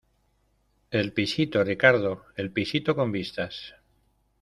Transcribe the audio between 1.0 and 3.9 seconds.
pisito, Ricardo, el pisito con vistas.